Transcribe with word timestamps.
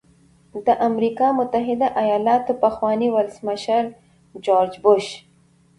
د 0.65 0.67
امریکا 0.87 1.27
متحده 1.39 1.87
ایالاتو 2.03 2.53
پخواني 2.63 3.07
ولسمشر 3.15 3.83
جورج 4.45 4.73
بوش. 4.83 5.05